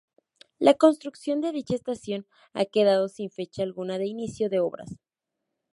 La 0.57 0.73
construcción 0.73 1.41
de 1.41 1.51
dicha 1.51 1.75
estación 1.75 2.25
ha 2.55 2.65
quedado 2.65 3.07
sin 3.07 3.29
fecha 3.29 3.61
alguna 3.61 3.99
de 3.99 4.07
inicio 4.07 4.49
de 4.49 4.59
obras. 4.59 4.95